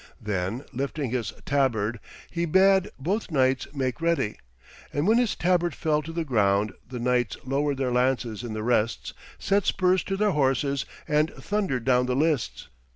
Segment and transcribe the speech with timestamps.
[0.19, 1.99] Then, lifting his tabard,
[2.31, 4.37] he bade both knights make ready;
[4.91, 8.63] and when his tabard fell to the ground, the knights lowered their lances in the
[8.63, 12.67] rests, set spurs to their horses, and thundered down the lists.